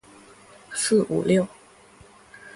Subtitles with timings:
[0.73, 1.47] 四五六